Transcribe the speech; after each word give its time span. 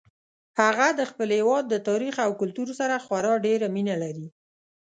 هغه 0.59 0.87
د 0.99 1.01
خپل 1.09 1.29
هیواد 1.37 1.63
د 1.69 1.75
تاریخ 1.89 2.15
او 2.25 2.31
کلتور 2.41 2.67
سره 2.79 3.03
خورا 3.05 3.33
ډیره 3.47 3.67
مینه 3.75 3.95
لري 4.03 4.27